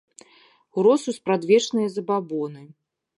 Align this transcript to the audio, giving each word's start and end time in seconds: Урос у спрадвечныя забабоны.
Урос 0.77 1.03
у 1.11 1.15
спрадвечныя 1.17 1.91
забабоны. 1.99 2.63